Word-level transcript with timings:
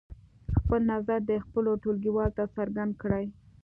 خپل 0.57 0.79
نظر 0.93 1.19
دې 1.29 1.37
خپلو 1.45 1.71
ټولګیوالو 1.81 2.35
ته 2.37 2.43
څرګند 2.55 2.91
کړي. 3.01 3.25